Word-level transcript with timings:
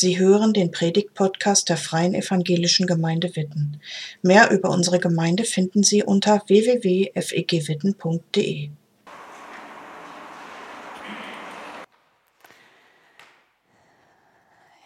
Sie 0.00 0.16
hören 0.16 0.52
den 0.52 0.70
Predigt-Podcast 0.70 1.68
der 1.68 1.76
Freien 1.76 2.14
Evangelischen 2.14 2.86
Gemeinde 2.86 3.34
Witten. 3.34 3.80
Mehr 4.22 4.52
über 4.52 4.70
unsere 4.70 5.00
Gemeinde 5.00 5.42
finden 5.42 5.82
Sie 5.82 6.04
unter 6.04 6.40
www.fegwitten.de. 6.46 8.70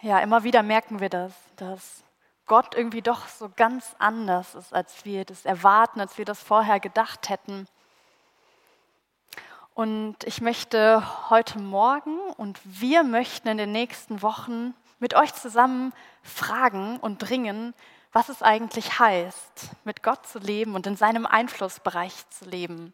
Ja, 0.01 0.17
immer 0.17 0.43
wieder 0.43 0.63
merken 0.63 0.99
wir 0.99 1.09
das, 1.09 1.31
dass 1.57 2.01
Gott 2.47 2.73
irgendwie 2.75 3.03
doch 3.03 3.27
so 3.27 3.51
ganz 3.55 3.95
anders 3.99 4.55
ist, 4.55 4.73
als 4.73 5.05
wir 5.05 5.25
das 5.25 5.45
erwarten, 5.45 5.99
als 5.99 6.17
wir 6.17 6.25
das 6.25 6.41
vorher 6.41 6.79
gedacht 6.79 7.29
hätten. 7.29 7.67
Und 9.75 10.15
ich 10.25 10.41
möchte 10.41 11.29
heute 11.29 11.59
Morgen 11.59 12.17
und 12.37 12.59
wir 12.63 13.03
möchten 13.03 13.47
in 13.47 13.59
den 13.59 13.71
nächsten 13.71 14.23
Wochen 14.23 14.73
mit 15.03 15.15
euch 15.15 15.33
zusammen 15.33 15.91
fragen 16.21 16.97
und 16.97 17.17
dringen, 17.17 17.73
was 18.13 18.29
es 18.29 18.41
eigentlich 18.41 18.99
heißt, 18.99 19.71
mit 19.83 20.01
Gott 20.01 20.25
zu 20.25 20.39
leben 20.39 20.75
und 20.75 20.87
in 20.87 20.95
seinem 20.95 21.25
Einflussbereich 21.25 22.13
zu 22.29 22.45
leben. 22.45 22.93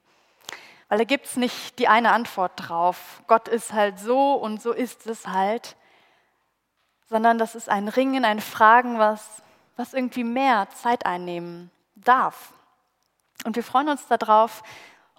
Weil 0.87 0.97
da 0.97 1.03
gibt 1.03 1.27
es 1.27 1.37
nicht 1.37 1.77
die 1.77 1.87
eine 1.87 2.11
Antwort 2.11 2.53
drauf. 2.55 3.21
Gott 3.27 3.47
ist 3.47 3.73
halt 3.73 3.99
so 3.99 4.33
und 4.33 4.59
so 4.59 4.71
ist 4.71 5.05
es 5.05 5.27
halt. 5.27 5.75
Sondern 7.09 7.37
das 7.37 7.53
ist 7.53 7.69
ein 7.69 7.87
Ringen, 7.87 8.25
ein 8.25 8.41
Fragen, 8.41 8.97
was, 8.97 9.43
was 9.77 9.93
irgendwie 9.93 10.23
mehr 10.23 10.67
Zeit 10.71 11.05
einnehmen 11.05 11.69
darf. 11.93 12.53
Und 13.45 13.55
wir 13.55 13.63
freuen 13.63 13.89
uns 13.89 14.07
darauf, 14.07 14.63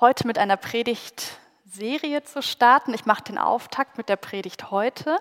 heute 0.00 0.26
mit 0.26 0.38
einer 0.38 0.56
Predigt 0.56 1.38
Serie 1.66 2.24
zu 2.24 2.42
starten. 2.42 2.92
Ich 2.94 3.06
mache 3.06 3.22
den 3.22 3.38
Auftakt 3.38 3.96
mit 3.96 4.08
der 4.08 4.16
Predigt 4.16 4.72
heute. 4.72 5.20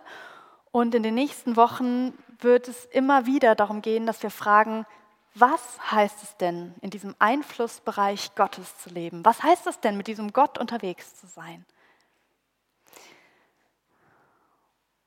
Und 0.71 0.93
in 0.93 1.03
den 1.03 1.15
nächsten 1.15 1.55
Wochen 1.55 2.13
wird 2.39 2.67
es 2.67 2.85
immer 2.85 3.25
wieder 3.25 3.55
darum 3.55 3.81
gehen, 3.81 4.05
dass 4.05 4.21
wir 4.23 4.31
fragen, 4.31 4.85
was 5.35 5.61
heißt 5.91 6.23
es 6.23 6.37
denn, 6.37 6.73
in 6.81 6.89
diesem 6.89 7.15
Einflussbereich 7.19 8.35
Gottes 8.35 8.77
zu 8.79 8.89
leben? 8.89 9.23
Was 9.25 9.43
heißt 9.43 9.67
es 9.67 9.79
denn, 9.79 9.97
mit 9.97 10.07
diesem 10.07 10.33
Gott 10.33 10.57
unterwegs 10.57 11.15
zu 11.15 11.27
sein? 11.27 11.65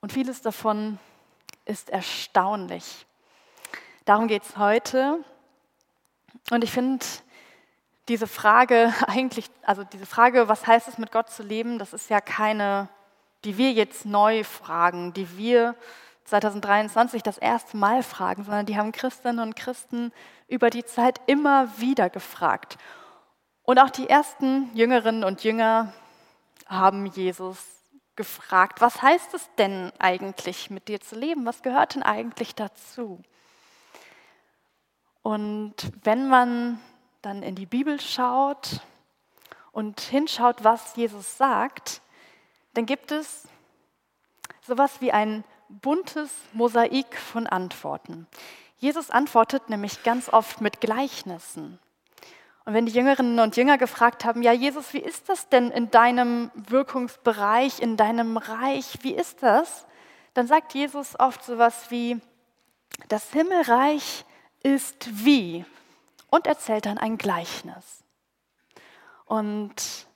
Und 0.01 0.11
vieles 0.11 0.41
davon 0.41 0.99
ist 1.65 1.89
erstaunlich. 1.89 3.05
Darum 4.05 4.27
geht 4.27 4.43
es 4.43 4.57
heute. 4.57 5.23
Und 6.51 6.63
ich 6.63 6.71
finde, 6.71 7.05
diese 8.09 8.27
Frage 8.27 8.93
eigentlich, 9.07 9.49
also 9.61 9.83
diese 9.83 10.05
Frage, 10.05 10.47
was 10.47 10.67
heißt 10.67 10.87
es 10.87 10.97
mit 10.97 11.11
Gott 11.11 11.29
zu 11.29 11.43
leben, 11.43 11.79
das 11.79 11.93
ist 11.93 12.09
ja 12.09 12.19
keine, 12.19 12.89
die 13.43 13.57
wir 13.57 13.71
jetzt 13.71 14.05
neu 14.05 14.43
fragen, 14.43 15.13
die 15.13 15.37
wir 15.37 15.75
2023 16.25 17.21
das 17.21 17.37
erste 17.37 17.77
Mal 17.77 18.03
fragen, 18.03 18.43
sondern 18.43 18.65
die 18.65 18.77
haben 18.77 18.91
Christinnen 18.91 19.39
und 19.39 19.55
Christen 19.55 20.11
über 20.47 20.69
die 20.69 20.85
Zeit 20.85 21.19
immer 21.27 21.77
wieder 21.77 22.09
gefragt. 22.09 22.77
Und 23.63 23.79
auch 23.79 23.89
die 23.89 24.09
ersten 24.09 24.69
Jüngerinnen 24.75 25.23
und 25.23 25.43
Jünger 25.43 25.93
haben 26.67 27.05
Jesus 27.07 27.57
gefragt, 28.15 28.81
was 28.81 29.01
heißt 29.01 29.33
es 29.33 29.49
denn 29.57 29.91
eigentlich, 29.99 30.69
mit 30.69 30.87
dir 30.87 31.01
zu 31.01 31.15
leben? 31.15 31.45
Was 31.45 31.61
gehört 31.61 31.95
denn 31.95 32.03
eigentlich 32.03 32.55
dazu? 32.55 33.21
Und 35.21 35.75
wenn 36.03 36.27
man 36.27 36.79
dann 37.21 37.41
in 37.41 37.55
die 37.55 37.65
Bibel 37.65 37.99
schaut 37.99 38.81
und 39.71 39.99
hinschaut, 40.01 40.63
was 40.63 40.95
Jesus 40.95 41.37
sagt, 41.37 42.01
dann 42.73 42.85
gibt 42.85 43.11
es 43.11 43.47
sowas 44.61 45.01
wie 45.01 45.11
ein 45.11 45.43
buntes 45.69 46.31
Mosaik 46.53 47.17
von 47.17 47.47
Antworten. 47.47 48.27
Jesus 48.77 49.09
antwortet 49.09 49.69
nämlich 49.69 50.03
ganz 50.03 50.29
oft 50.29 50.61
mit 50.61 50.81
Gleichnissen. 50.81 51.79
Und 52.65 52.73
wenn 52.73 52.85
die 52.85 52.93
Jüngerinnen 52.93 53.39
und 53.39 53.57
Jünger 53.57 53.77
gefragt 53.77 54.23
haben, 54.23 54.41
ja 54.41 54.53
Jesus, 54.53 54.93
wie 54.93 54.99
ist 54.99 55.27
das 55.29 55.49
denn 55.49 55.69
in 55.71 55.91
deinem 55.91 56.49
Wirkungsbereich, 56.53 57.79
in 57.79 57.97
deinem 57.97 58.37
Reich, 58.37 58.99
wie 59.01 59.13
ist 59.13 59.43
das? 59.43 59.85
Dann 60.33 60.47
sagt 60.47 60.73
Jesus 60.73 61.19
oft 61.19 61.43
sowas 61.43 61.91
wie, 61.91 62.19
das 63.09 63.31
Himmelreich 63.31 64.25
ist 64.61 65.25
wie 65.25 65.65
und 66.29 66.47
erzählt 66.47 66.85
dann 66.85 66.97
ein 66.97 67.17
Gleichnis. 67.17 68.03
Und 69.25 70.07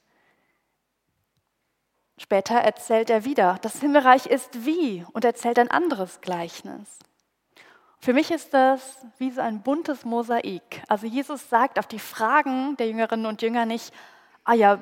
später 2.18 2.56
erzählt 2.56 3.10
er 3.10 3.26
wieder, 3.26 3.58
das 3.62 3.80
Himmelreich 3.80 4.26
ist 4.26 4.66
wie 4.66 5.06
und 5.14 5.26
erzählt 5.26 5.60
ein 5.60 5.72
anderes 5.72 6.22
Gleichnis. 6.22 7.00
Für 8.00 8.14
mich 8.14 8.32
ist 8.32 8.54
das 8.54 9.06
wie 9.18 9.32
so 9.32 9.42
ein 9.42 9.62
buntes 9.62 10.06
Mosaik. 10.06 10.84
Also 10.88 11.08
Jesus 11.08 11.50
sagt 11.50 11.80
auf 11.80 11.88
die 11.88 12.00
Fragen 12.00 12.78
der 12.78 12.88
Jüngerinnen 12.88 13.26
und 13.26 13.42
Jünger 13.42 13.66
nicht, 13.66 13.94
ah 14.44 14.54
ja, 14.54 14.80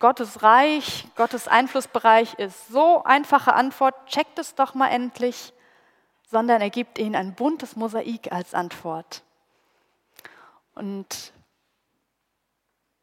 Gottes 0.00 0.42
Reich, 0.42 1.08
Gottes 1.16 1.48
Einflussbereich 1.48 2.34
ist 2.34 2.68
so 2.68 3.02
einfache 3.02 3.52
Antwort, 3.52 3.94
checkt 4.06 4.38
es 4.38 4.54
doch 4.54 4.74
mal 4.74 4.88
endlich, 4.88 5.52
sondern 6.30 6.60
er 6.60 6.70
gibt 6.70 6.98
ihnen 6.98 7.16
ein 7.16 7.34
buntes 7.34 7.74
Mosaik 7.74 8.30
als 8.30 8.54
Antwort. 8.54 9.22
Und 10.74 11.32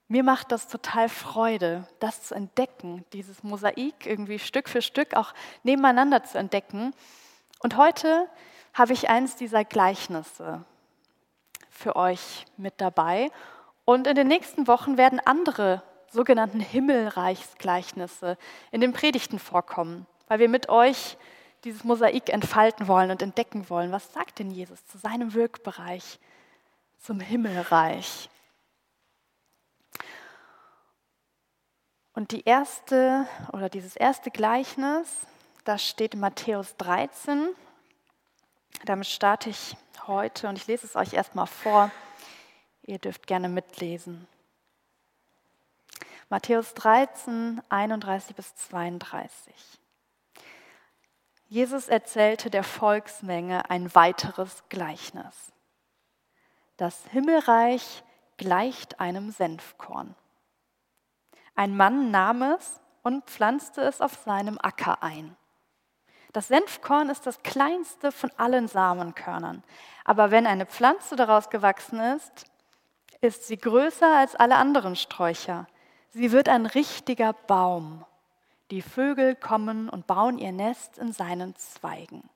mir 0.08 0.24
macht 0.24 0.52
das 0.52 0.68
total 0.68 1.10
Freude, 1.10 1.88
das 2.00 2.24
zu 2.24 2.36
entdecken, 2.36 3.04
dieses 3.14 3.44
Mosaik 3.44 4.06
irgendwie 4.06 4.40
Stück 4.40 4.70
für 4.70 4.82
Stück 4.82 5.16
auch 5.16 5.34
nebeneinander 5.64 6.24
zu 6.24 6.38
entdecken. 6.38 6.94
Und 7.60 7.78
heute 7.78 8.30
habe 8.74 8.94
ich 8.94 9.10
eins 9.10 9.36
dieser 9.36 9.64
Gleichnisse 9.66 10.64
für 11.70 11.96
euch 11.96 12.46
mit 12.58 12.76
dabei. 12.78 13.32
Und 13.84 14.08
in 14.08 14.16
den 14.16 14.28
nächsten 14.28 14.68
Wochen 14.68 14.98
werden 14.98 15.20
andere 15.20 15.82
sogenannten 16.12 16.60
Himmelreichsgleichnisse 16.60 18.38
in 18.72 18.82
den 18.82 18.94
Predigten 18.94 19.40
vorkommen, 19.40 20.06
weil 20.28 20.40
wir 20.40 20.50
mit 20.50 20.70
euch 20.70 21.18
dieses 21.64 21.84
Mosaik 21.84 22.30
entfalten 22.30 22.88
wollen 22.88 23.10
und 23.10 23.22
entdecken 23.24 23.70
wollen. 23.70 23.92
Was 23.92 24.14
sagt 24.14 24.40
denn 24.40 24.52
Jesus 24.52 24.86
zu 24.86 24.98
seinem 25.00 25.34
Wirkbereich? 25.34 26.20
zum 27.06 27.20
Himmelreich. 27.20 28.30
Und 32.16 32.32
die 32.32 32.46
erste 32.46 33.28
oder 33.52 33.68
dieses 33.68 33.98
erste 33.98 34.32
Gleichnis, 34.32 35.28
das 35.66 35.86
steht 35.86 36.14
in 36.14 36.22
Matthäus 36.22 36.78
13. 36.78 37.50
Damit 38.86 39.08
starte 39.08 39.50
ich 39.50 39.76
heute 40.08 40.48
und 40.48 40.58
ich 40.58 40.66
lese 40.66 40.86
es 40.86 40.96
euch 40.96 41.12
erstmal 41.12 41.48
vor. 41.48 41.92
Ihr 42.84 43.00
dürft 43.00 43.28
gerne 43.28 43.50
mitlesen. 43.50 44.28
Matthäus 46.30 46.74
13, 46.76 47.62
31 47.68 48.34
bis 48.34 48.56
32. 48.56 49.54
Jesus 51.50 51.90
erzählte 51.90 52.50
der 52.50 52.64
Volksmenge 52.64 53.70
ein 53.70 53.94
weiteres 53.94 54.64
Gleichnis. 54.70 55.52
Das 56.78 57.06
Himmelreich 57.12 58.04
gleicht 58.38 59.02
einem 59.02 59.32
Senfkorn. 59.32 60.16
Ein 61.56 61.76
Mann 61.78 62.12
nahm 62.12 62.42
es 62.42 62.80
und 63.04 63.26
pflanzte 63.26 63.82
es 63.82 64.02
auf 64.02 64.14
seinem 64.26 64.58
Acker 64.62 65.02
ein. 65.04 65.36
Das 66.34 66.50
Senfkorn 66.50 67.10
ist 67.10 67.26
das 67.26 67.44
kleinste 67.44 68.12
von 68.12 68.30
allen 68.38 68.68
Samenkörnern, 68.68 69.64
aber 70.04 70.32
wenn 70.32 70.48
eine 70.48 70.66
Pflanze 70.66 71.16
daraus 71.16 71.50
gewachsen 71.50 72.00
ist, 72.00 72.46
ist 73.22 73.48
sie 73.48 73.58
größer 73.58 74.18
als 74.18 74.36
alle 74.36 74.58
anderen 74.58 74.96
Sträucher. 74.96 75.68
Sie 76.10 76.32
wird 76.32 76.50
ein 76.50 76.66
richtiger 76.66 77.34
Baum. 77.34 78.06
Die 78.72 78.82
Vögel 78.82 79.36
kommen 79.36 79.90
und 79.90 80.08
bauen 80.08 80.38
ihr 80.38 80.52
Nest 80.52 80.98
in 80.98 81.14
seinen 81.14 81.56
Zweigen. 81.56 82.30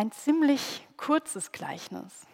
ein 0.00 0.12
ziemlich 0.12 0.86
kurzes 0.96 1.52
Gleichnis. 1.52 2.26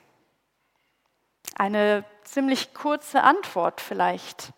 Eine 1.58 2.04
ziemlich 2.22 2.74
kurze 2.74 3.22
Antwort 3.22 3.80
vielleicht 3.80 4.52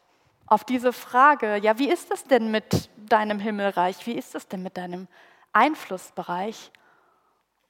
auf 0.47 0.65
diese 0.65 0.93
Frage, 0.93 1.57
ja, 1.57 1.79
wie 1.79 1.89
ist 1.89 2.11
es 2.11 2.25
denn 2.25 2.51
mit 2.51 2.91
deinem 2.97 3.39
Himmelreich? 3.39 4.05
Wie 4.07 4.15
ist 4.15 4.35
es 4.35 4.49
denn 4.49 4.63
mit 4.63 4.77
deinem 4.77 5.07
Einflussbereich? 5.53 6.73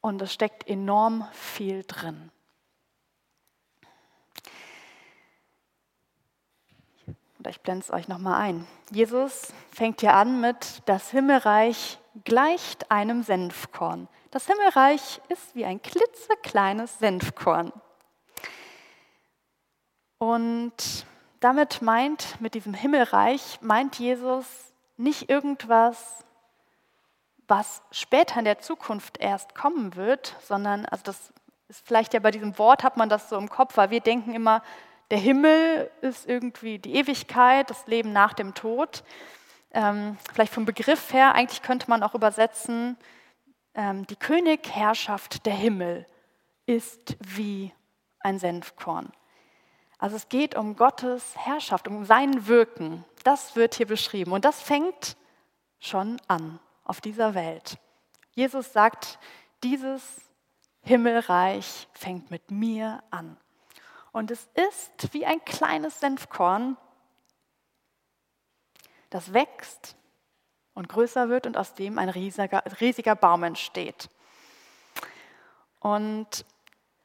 Und 0.00 0.22
es 0.22 0.32
steckt 0.32 0.66
enorm 0.66 1.28
viel 1.32 1.84
drin. 1.86 2.30
Oder 7.38 7.50
ich 7.50 7.60
blende 7.60 7.84
es 7.84 7.92
euch 7.92 8.08
nochmal 8.08 8.40
ein. 8.40 8.66
Jesus 8.90 9.52
fängt 9.70 10.00
hier 10.00 10.14
an 10.14 10.40
mit, 10.40 10.82
das 10.86 11.10
Himmelreich 11.10 11.98
gleicht 12.24 12.90
einem 12.90 13.22
Senfkorn. 13.22 14.08
Das 14.30 14.46
Himmelreich 14.46 15.20
ist 15.28 15.54
wie 15.54 15.66
ein 15.66 15.82
klitzekleines 15.82 16.98
Senfkorn. 16.98 17.72
Und 20.18 21.06
damit 21.40 21.82
meint, 21.82 22.40
mit 22.40 22.54
diesem 22.54 22.74
Himmelreich, 22.74 23.60
meint 23.62 23.98
Jesus 23.98 24.46
nicht 24.96 25.30
irgendwas 25.30 26.24
was 27.48 27.82
später 27.90 28.38
in 28.38 28.44
der 28.44 28.60
Zukunft 28.60 29.18
erst 29.18 29.54
kommen 29.54 29.96
wird, 29.96 30.36
sondern, 30.42 30.84
also 30.86 31.02
das 31.02 31.32
ist 31.68 31.86
vielleicht 31.86 32.14
ja 32.14 32.20
bei 32.20 32.30
diesem 32.30 32.58
Wort, 32.58 32.84
hat 32.84 32.96
man 32.96 33.08
das 33.08 33.30
so 33.30 33.36
im 33.36 33.48
Kopf, 33.48 33.76
weil 33.76 33.90
wir 33.90 34.00
denken 34.00 34.34
immer, 34.34 34.62
der 35.10 35.18
Himmel 35.18 35.90
ist 36.02 36.28
irgendwie 36.28 36.78
die 36.78 36.94
Ewigkeit, 36.94 37.70
das 37.70 37.86
Leben 37.86 38.12
nach 38.12 38.34
dem 38.34 38.54
Tod. 38.54 39.02
Ähm, 39.72 40.18
vielleicht 40.32 40.52
vom 40.52 40.66
Begriff 40.66 41.12
her, 41.12 41.34
eigentlich 41.34 41.62
könnte 41.62 41.88
man 41.88 42.02
auch 42.02 42.14
übersetzen, 42.14 42.98
ähm, 43.74 44.06
die 44.06 44.16
Königherrschaft 44.16 45.46
der 45.46 45.54
Himmel 45.54 46.06
ist 46.66 47.16
wie 47.20 47.72
ein 48.20 48.38
Senfkorn. 48.38 49.10
Also 49.98 50.14
es 50.14 50.28
geht 50.28 50.54
um 50.54 50.76
Gottes 50.76 51.36
Herrschaft, 51.36 51.88
um 51.88 52.04
sein 52.04 52.46
Wirken. 52.46 53.04
Das 53.24 53.56
wird 53.56 53.74
hier 53.74 53.86
beschrieben. 53.86 54.32
Und 54.32 54.44
das 54.44 54.62
fängt 54.62 55.16
schon 55.80 56.20
an 56.28 56.60
auf 56.84 57.00
dieser 57.00 57.34
Welt. 57.34 57.78
Jesus 58.32 58.72
sagt, 58.72 59.18
dieses 59.64 60.02
Himmelreich 60.82 61.88
fängt 61.92 62.30
mit 62.30 62.50
mir 62.52 63.02
an. 63.10 63.36
Und 64.12 64.30
es 64.30 64.48
ist 64.54 65.12
wie 65.12 65.26
ein 65.26 65.44
kleines 65.44 66.00
Senfkorn, 66.00 66.76
das 69.10 69.32
wächst 69.32 69.96
und 70.74 70.88
größer 70.88 71.28
wird 71.28 71.46
und 71.46 71.56
aus 71.56 71.74
dem 71.74 71.98
ein 71.98 72.08
riesiger, 72.08 72.62
riesiger 72.80 73.16
Baum 73.16 73.42
entsteht. 73.42 74.08
Und 75.80 76.44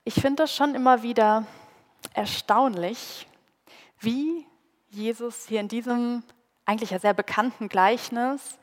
ich 0.04 0.16
finde 0.16 0.44
das 0.44 0.56
schon 0.56 0.76
immer 0.76 1.02
wieder 1.02 1.46
erstaunlich, 2.14 3.28
wie 4.00 4.46
Jesus 4.90 5.48
hier 5.48 5.60
in 5.60 5.68
diesem 5.68 6.24
eigentlich 6.66 6.92
ja 6.92 7.00
sehr 7.00 7.14
bekannten 7.14 7.70
Gleichnis 7.70 8.58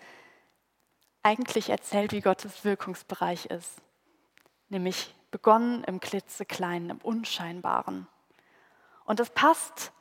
eigentlich 1.23 1.71
erzählt, 1.71 2.13
wie 2.13 2.21
Gottes 2.21 2.65
Wirkungsbereich 2.65 3.47
ist. 3.47 3.83
Nämlich 4.69 5.15
begonnen 5.31 5.85
im 5.85 6.01
klitzekleinen, 6.01 6.91
im 6.91 6.99
Unscheinbaren. 6.99 8.07
Und 9.05 9.21
das 9.21 9.31
passt, 9.31 9.93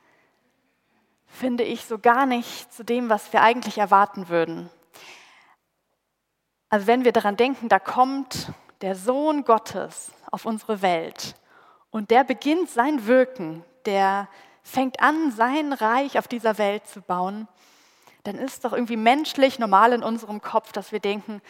finde 1.25 1.63
ich, 1.63 1.85
so 1.85 2.00
gar 2.00 2.25
nicht 2.25 2.71
zu 2.71 2.83
dem, 2.83 3.09
was 3.09 3.33
wir 3.33 3.42
eigentlich 3.42 3.77
erwarten 3.77 4.30
würden. 4.30 4.69
Also 6.69 6.88
wenn 6.88 7.03
wir 7.03 7.12
daran 7.12 7.35
denken, 7.35 7.68
da 7.68 7.80
kommt 7.80 8.51
der 8.81 8.95
Sohn 8.95 9.44
Gottes 9.44 10.12
auf 10.31 10.45
unsere 10.45 10.81
Welt 10.81 11.35
und 11.91 12.12
der 12.12 12.24
beginnt 12.24 12.69
sein 12.69 13.07
Wirken, 13.07 13.63
der 13.86 14.27
fängt 14.63 15.00
an, 15.01 15.31
sein 15.31 15.74
Reich 15.74 16.18
auf 16.18 16.27
dieser 16.27 16.57
Welt 16.57 16.88
zu 16.88 17.01
bauen, 17.01 17.47
dann 18.24 18.36
ist 18.36 18.65
doch 18.65 18.74
irgendwie 18.74 18.97
menschlich 18.97 19.59
normal 19.59 19.94
in 19.94 20.03
unserem 20.03 20.41
Kopf, 20.41 20.71
dass 20.71 20.91
wir 20.91 21.00
denken, 21.00 21.41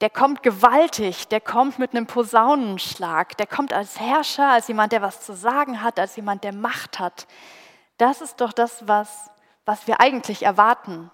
der 0.00 0.10
kommt 0.10 0.42
gewaltig, 0.42 1.28
der 1.28 1.40
kommt 1.40 1.78
mit 1.78 1.94
einem 1.94 2.06
Posaunenschlag, 2.06 3.36
der 3.36 3.46
kommt 3.46 3.72
als 3.72 4.00
Herrscher, 4.00 4.48
als 4.48 4.68
jemand, 4.68 4.92
der 4.92 5.02
was 5.02 5.20
zu 5.20 5.34
sagen 5.34 5.82
hat, 5.82 5.98
als 5.98 6.16
jemand, 6.16 6.42
der 6.42 6.52
Macht 6.52 6.98
hat. 6.98 7.26
Das 7.98 8.20
ist 8.20 8.40
doch 8.40 8.52
das, 8.52 8.88
was, 8.88 9.30
was 9.64 9.86
wir 9.86 10.00
eigentlich 10.00 10.42
erwarten 10.42 11.10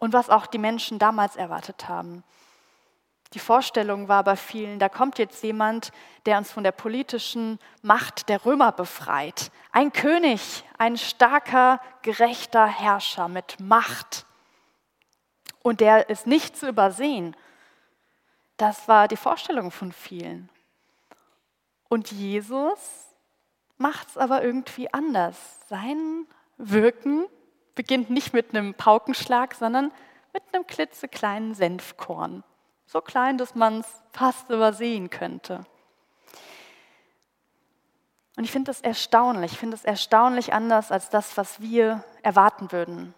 und 0.00 0.12
was 0.12 0.28
auch 0.28 0.46
die 0.46 0.58
Menschen 0.58 0.98
damals 0.98 1.36
erwartet 1.36 1.88
haben. 1.88 2.24
Die 3.34 3.38
Vorstellung 3.38 4.08
war 4.08 4.24
bei 4.24 4.36
vielen, 4.36 4.78
da 4.78 4.90
kommt 4.90 5.18
jetzt 5.18 5.42
jemand, 5.42 5.90
der 6.26 6.36
uns 6.36 6.52
von 6.52 6.64
der 6.64 6.72
politischen 6.72 7.58
Macht 7.80 8.28
der 8.28 8.44
Römer 8.44 8.72
befreit. 8.72 9.50
Ein 9.70 9.92
König, 9.92 10.64
ein 10.76 10.98
starker, 10.98 11.80
gerechter 12.02 12.66
Herrscher 12.66 13.28
mit 13.28 13.58
Macht. 13.58 14.26
Und 15.62 15.80
der 15.80 16.10
ist 16.10 16.26
nicht 16.26 16.56
zu 16.56 16.68
übersehen. 16.68 17.34
Das 18.58 18.86
war 18.86 19.08
die 19.08 19.16
Vorstellung 19.16 19.70
von 19.70 19.92
vielen. 19.92 20.50
Und 21.88 22.12
Jesus 22.12 22.78
macht 23.78 24.08
es 24.10 24.18
aber 24.18 24.42
irgendwie 24.42 24.92
anders. 24.92 25.36
Sein 25.68 26.26
Wirken 26.58 27.26
beginnt 27.74 28.10
nicht 28.10 28.34
mit 28.34 28.50
einem 28.50 28.74
Paukenschlag, 28.74 29.54
sondern 29.54 29.90
mit 30.32 30.42
einem 30.52 30.66
klitzekleinen 30.66 31.54
Senfkorn. 31.54 32.44
So 32.92 33.00
klein, 33.00 33.38
dass 33.38 33.54
man 33.54 33.80
es 33.80 33.86
fast 34.12 34.50
übersehen 34.50 35.08
könnte. 35.08 35.64
Und 38.36 38.44
ich 38.44 38.50
finde 38.50 38.68
das 38.68 38.82
erstaunlich. 38.82 39.52
Ich 39.52 39.58
finde 39.58 39.76
es 39.76 39.84
erstaunlich 39.86 40.52
anders 40.52 40.92
als 40.92 41.08
das, 41.08 41.38
was 41.38 41.62
wir 41.62 42.04
erwarten 42.22 42.70
würden. 42.70 43.14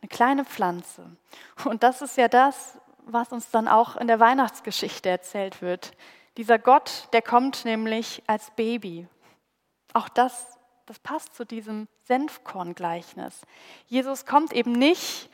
Eine 0.00 0.08
kleine 0.10 0.44
Pflanze. 0.44 1.16
Und 1.64 1.82
das 1.82 2.02
ist 2.02 2.16
ja 2.16 2.28
das, 2.28 2.78
was 2.98 3.32
uns 3.32 3.50
dann 3.50 3.66
auch 3.66 3.96
in 3.96 4.06
der 4.06 4.20
Weihnachtsgeschichte 4.20 5.08
erzählt 5.08 5.60
wird. 5.60 5.90
Dieser 6.36 6.60
Gott, 6.60 7.08
der 7.12 7.22
kommt 7.22 7.64
nämlich 7.64 8.22
als 8.28 8.52
Baby. 8.52 9.08
Auch 9.92 10.08
das, 10.08 10.56
das 10.86 11.00
passt 11.00 11.34
zu 11.34 11.44
diesem 11.44 11.88
Senfkorn-Gleichnis. 12.04 13.40
Jesus 13.88 14.24
kommt 14.24 14.52
eben 14.52 14.70
nicht 14.70 15.30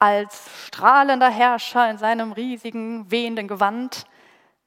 als 0.00 0.50
strahlender 0.66 1.28
Herrscher 1.28 1.88
in 1.90 1.98
seinem 1.98 2.32
riesigen, 2.32 3.10
wehenden 3.10 3.46
Gewand, 3.46 4.06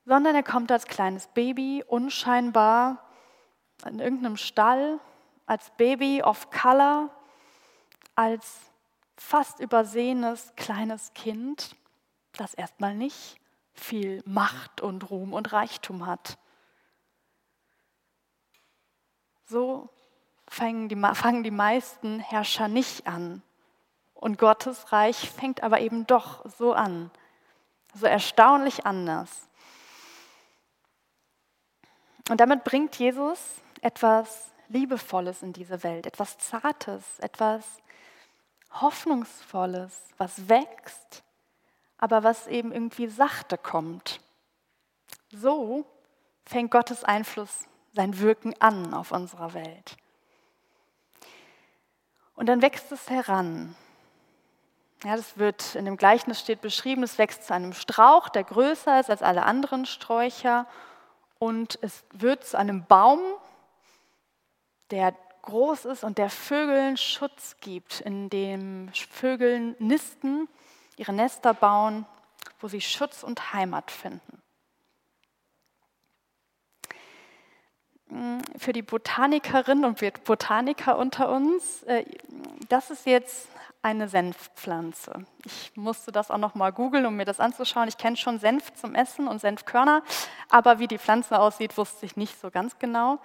sondern 0.05 0.35
er 0.35 0.43
kommt 0.43 0.71
als 0.71 0.85
kleines 0.85 1.27
Baby, 1.27 1.83
unscheinbar, 1.87 3.03
in 3.85 3.99
irgendeinem 3.99 4.37
Stall, 4.37 4.99
als 5.45 5.71
Baby 5.71 6.21
of 6.23 6.51
Color, 6.51 7.09
als 8.15 8.59
fast 9.17 9.59
übersehenes 9.59 10.53
kleines 10.55 11.13
Kind, 11.13 11.75
das 12.33 12.53
erstmal 12.53 12.93
nicht 12.93 13.37
viel 13.73 14.21
Macht 14.25 14.81
und 14.81 15.09
Ruhm 15.09 15.33
und 15.33 15.51
Reichtum 15.51 16.05
hat. 16.05 16.37
So 19.45 19.89
fangen 20.47 20.89
die, 20.89 20.95
fangen 20.95 21.43
die 21.43 21.51
meisten 21.51 22.19
Herrscher 22.19 22.67
nicht 22.67 23.07
an. 23.07 23.41
Und 24.23 24.37
Gottes 24.37 24.93
Reich 24.93 25.29
fängt 25.31 25.63
aber 25.63 25.81
eben 25.81 26.07
doch 26.07 26.49
so 26.49 26.71
an, 26.71 27.11
so 27.93 28.05
erstaunlich 28.05 28.85
anders. 28.85 29.49
Und 32.29 32.39
damit 32.39 32.63
bringt 32.63 32.95
Jesus 32.95 33.37
etwas 33.81 34.53
Liebevolles 34.69 35.43
in 35.43 35.51
diese 35.51 35.83
Welt, 35.83 36.05
etwas 36.05 36.37
Zartes, 36.37 37.03
etwas 37.19 37.65
Hoffnungsvolles, 38.71 39.91
was 40.17 40.47
wächst, 40.47 41.21
aber 41.97 42.23
was 42.23 42.47
eben 42.47 42.71
irgendwie 42.71 43.07
sachte 43.07 43.57
kommt. 43.57 44.21
So 45.31 45.85
fängt 46.45 46.71
Gottes 46.71 47.03
Einfluss, 47.03 47.65
sein 47.91 48.17
Wirken 48.19 48.55
an 48.61 48.93
auf 48.93 49.11
unserer 49.11 49.53
Welt. 49.53 49.97
Und 52.35 52.45
dann 52.45 52.61
wächst 52.61 52.89
es 52.93 53.09
heran. 53.09 53.75
Ja, 55.03 55.17
das 55.17 55.37
wird 55.37 55.75
in 55.75 55.83
dem 55.83 55.97
Gleichnis 55.97 56.39
steht 56.39 56.61
beschrieben, 56.61 57.03
es 57.03 57.17
wächst 57.17 57.45
zu 57.45 57.53
einem 57.53 57.73
Strauch, 57.73 58.29
der 58.29 58.45
größer 58.45 59.01
ist 59.01 59.09
als 59.09 59.21
alle 59.21 59.43
anderen 59.43 59.85
Sträucher 59.85 60.65
und 61.39 61.77
es 61.81 62.05
wird 62.13 62.45
zu 62.45 62.57
einem 62.57 62.85
Baum, 62.85 63.19
der 64.91 65.13
groß 65.41 65.85
ist 65.85 66.05
und 66.05 66.17
der 66.17 66.29
Vögeln 66.29 66.95
Schutz 66.95 67.57
gibt, 67.59 67.99
in 67.99 68.29
dem 68.29 68.89
Vögeln 68.93 69.75
nisten, 69.77 70.47
ihre 70.95 71.11
Nester 71.11 71.53
bauen, 71.53 72.05
wo 72.61 72.69
sie 72.69 72.79
Schutz 72.79 73.23
und 73.23 73.51
Heimat 73.51 73.91
finden. 73.91 74.41
Für 78.57 78.71
die 78.71 78.83
Botanikerinnen 78.83 79.83
und 79.83 80.23
Botaniker 80.23 80.97
unter 80.97 81.29
uns, 81.29 81.83
äh, 81.83 82.05
das 82.69 82.89
ist 82.89 83.05
jetzt 83.05 83.49
eine 83.83 84.07
Senfpflanze. 84.07 85.25
Ich 85.45 85.73
musste 85.75 86.11
das 86.11 86.31
auch 86.31 86.37
noch 86.37 86.55
mal 86.55 86.71
googeln, 86.71 87.05
um 87.05 87.15
mir 87.15 87.25
das 87.25 87.39
anzuschauen. 87.39 87.89
Ich 87.89 87.97
kenne 87.97 88.17
schon 88.17 88.39
Senf 88.39 88.73
zum 88.73 88.95
Essen 88.95 89.27
und 89.27 89.39
Senfkörner, 89.39 90.01
aber 90.49 90.79
wie 90.79 90.87
die 90.87 90.97
Pflanze 90.97 91.37
aussieht, 91.37 91.77
wusste 91.77 92.05
ich 92.05 92.15
nicht 92.15 92.39
so 92.39 92.49
ganz 92.49 92.79
genau. 92.79 93.19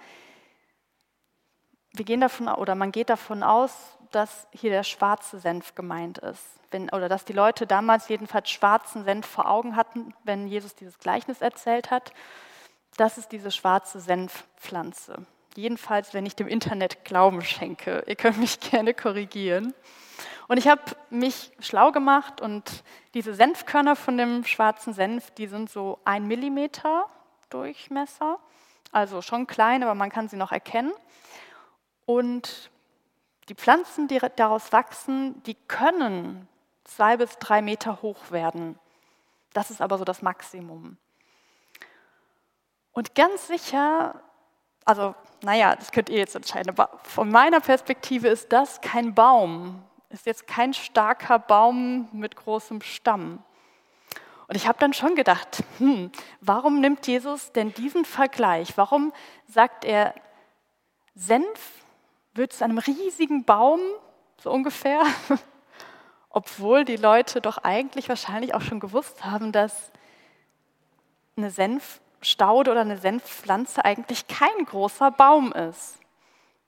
Wir 1.93 2.05
gehen 2.05 2.21
davon 2.21 2.49
oder 2.49 2.75
man 2.75 2.91
geht 2.91 3.09
davon 3.09 3.41
aus, 3.41 3.97
dass 4.11 4.47
hier 4.51 4.69
der 4.69 4.83
schwarze 4.83 5.39
Senf 5.39 5.75
gemeint 5.75 6.17
ist, 6.17 6.43
wenn, 6.71 6.89
oder 6.89 7.09
dass 7.09 7.25
die 7.25 7.33
Leute 7.33 7.65
damals 7.65 8.09
jedenfalls 8.09 8.49
schwarzen 8.49 9.05
Senf 9.05 9.25
vor 9.25 9.49
Augen 9.49 9.75
hatten, 9.75 10.13
wenn 10.23 10.47
Jesus 10.47 10.75
dieses 10.75 10.99
Gleichnis 10.99 11.41
erzählt 11.41 11.89
hat. 11.89 12.11
Das 12.97 13.17
ist 13.17 13.31
diese 13.31 13.51
schwarze 13.51 13.99
Senfpflanze. 13.99 15.25
Jedenfalls, 15.55 16.13
wenn 16.13 16.25
ich 16.25 16.35
dem 16.35 16.47
Internet 16.47 17.03
Glauben 17.05 17.41
schenke. 17.41 18.03
Ihr 18.07 18.15
könnt 18.15 18.37
mich 18.37 18.59
gerne 18.71 18.93
korrigieren. 18.93 19.73
Und 20.47 20.57
ich 20.57 20.67
habe 20.67 20.81
mich 21.09 21.51
schlau 21.59 21.91
gemacht 21.91 22.41
und 22.41 22.83
diese 23.13 23.35
Senfkörner 23.35 23.95
von 23.95 24.17
dem 24.17 24.43
schwarzen 24.45 24.93
Senf, 24.93 25.29
die 25.31 25.47
sind 25.47 25.69
so 25.69 25.99
ein 26.05 26.27
Millimeter 26.27 27.05
Durchmesser, 27.49 28.39
also 28.91 29.21
schon 29.21 29.47
klein, 29.47 29.83
aber 29.83 29.95
man 29.95 30.09
kann 30.09 30.27
sie 30.27 30.37
noch 30.37 30.51
erkennen. 30.51 30.91
Und 32.05 32.71
die 33.47 33.55
Pflanzen, 33.55 34.07
die 34.07 34.19
daraus 34.35 34.71
wachsen, 34.71 35.41
die 35.43 35.55
können 35.67 36.47
zwei 36.83 37.17
bis 37.17 37.37
drei 37.37 37.61
Meter 37.61 38.01
hoch 38.01 38.31
werden. 38.31 38.79
Das 39.53 39.71
ist 39.71 39.81
aber 39.81 39.97
so 39.97 40.03
das 40.03 40.21
Maximum. 40.21 40.97
Und 42.91 43.15
ganz 43.15 43.47
sicher, 43.47 44.21
also 44.85 45.15
naja, 45.41 45.75
das 45.75 45.91
könnt 45.91 46.09
ihr 46.09 46.17
jetzt 46.17 46.35
entscheiden, 46.35 46.69
aber 46.69 46.99
von 47.03 47.29
meiner 47.29 47.59
Perspektive 47.59 48.27
ist 48.27 48.51
das 48.51 48.81
kein 48.81 49.13
Baum, 49.13 49.81
ist 50.09 50.25
jetzt 50.25 50.47
kein 50.47 50.73
starker 50.73 51.39
Baum 51.39 52.09
mit 52.11 52.35
großem 52.35 52.81
Stamm. 52.81 53.43
Und 54.47 54.55
ich 54.55 54.67
habe 54.67 54.79
dann 54.79 54.93
schon 54.93 55.15
gedacht, 55.15 55.63
hm, 55.77 56.11
warum 56.41 56.81
nimmt 56.81 57.05
Jesus 57.05 57.51
denn 57.51 57.71
diesen 57.73 58.03
Vergleich? 58.03 58.77
Warum 58.77 59.13
sagt 59.45 59.85
er, 59.85 60.15
Senf 61.13 61.83
wird 62.33 62.53
zu 62.53 62.63
einem 62.63 62.79
riesigen 62.79 63.43
Baum, 63.43 63.79
so 64.41 64.51
ungefähr, 64.51 65.03
obwohl 66.29 66.83
die 66.83 66.95
Leute 66.95 67.41
doch 67.41 67.59
eigentlich 67.59 68.09
wahrscheinlich 68.09 68.55
auch 68.55 68.61
schon 68.61 68.79
gewusst 68.79 69.23
haben, 69.23 69.51
dass 69.51 69.91
eine 71.37 71.51
Senfstaude 72.19 72.71
oder 72.71 72.81
eine 72.81 72.97
Senfpflanze 72.97 73.83
eigentlich 73.85 74.27
kein 74.27 74.65
großer 74.65 75.11
Baum 75.11 75.53
ist. 75.53 75.99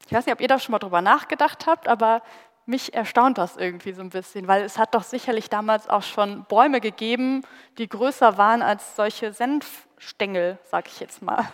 Ich 0.06 0.14
weiß 0.14 0.26
nicht, 0.26 0.34
ob 0.34 0.42
ihr 0.42 0.48
da 0.48 0.60
schon 0.60 0.72
mal 0.72 0.80
drüber 0.80 1.02
nachgedacht 1.02 1.68
habt, 1.68 1.88
aber 1.88 2.22
mich 2.66 2.94
erstaunt 2.94 3.38
das 3.38 3.58
irgendwie 3.58 3.92
so 3.92 4.02
ein 4.02 4.10
bisschen, 4.10 4.48
weil 4.48 4.64
es 4.64 4.78
hat 4.78 4.96
doch 4.96 5.04
sicherlich 5.04 5.50
damals 5.50 5.90
auch 5.90 6.04
schon 6.04 6.46
Bäume 6.46 6.80
gegeben, 6.80 7.44
die 7.78 7.90
größer 7.90 8.38
waren 8.38 8.62
als 8.62 8.96
solche 8.96 9.34
Senfstängel, 9.34 10.58
sag 10.64 10.88
ich 10.88 11.00
jetzt 11.00 11.22
mal. 11.22 11.46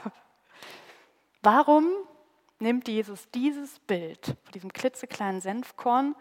Warum 1.41 1.87
nimmt 2.59 2.87
Jesus 2.87 3.29
dieses 3.31 3.79
Bild 3.79 4.37
von 4.43 4.51
diesem 4.53 4.73
klitzekleinen 4.73 5.41
Senfkorn, 5.41 6.15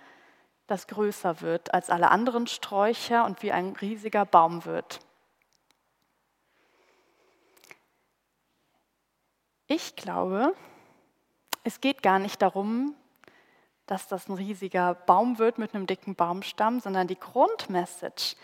das 0.67 0.87
größer 0.87 1.43
wird 1.43 1.75
als 1.75 1.91
alle 1.91 2.11
anderen 2.11 2.47
Sträucher 2.47 3.25
und 3.25 3.43
wie 3.43 3.53
ein 3.53 3.77
riesiger 3.81 4.25
Baum 4.25 4.65
wird? 4.65 5.01
Ich 9.69 9.97
glaube, 9.97 10.55
es 11.65 11.81
geht 11.81 12.03
gar 12.03 12.21
nicht 12.21 12.41
darum, 12.41 12.95
dass 13.87 14.07
das 14.07 14.29
ein 14.29 14.35
riesiger 14.35 14.95
Baum 14.95 15.39
wird 15.39 15.59
mit 15.59 15.75
einem 15.75 15.87
dicken 15.87 16.15
Baumstamm, 16.15 16.79
sondern 16.79 17.09
die 17.09 17.19
Grundmessage, 17.19 18.37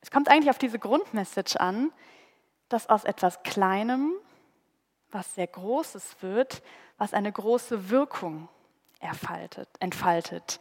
es 0.00 0.10
kommt 0.10 0.28
eigentlich 0.28 0.50
auf 0.50 0.58
diese 0.58 0.78
Grundmessage 0.78 1.60
an, 1.60 1.92
dass 2.68 2.88
aus 2.88 3.04
etwas 3.04 3.42
Kleinem, 3.42 4.12
was 5.10 5.34
sehr 5.34 5.46
Großes 5.46 6.16
wird, 6.20 6.62
was 6.96 7.12
eine 7.12 7.32
große 7.32 7.90
Wirkung 7.90 8.48
entfaltet. 9.00 10.60